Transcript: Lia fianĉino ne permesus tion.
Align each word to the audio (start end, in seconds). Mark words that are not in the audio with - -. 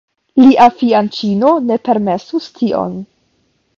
Lia 0.43 0.69
fianĉino 0.77 1.51
ne 1.73 1.77
permesus 1.89 2.49
tion. 2.57 2.97